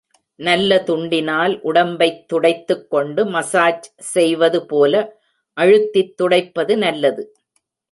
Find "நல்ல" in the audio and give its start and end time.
0.39-0.83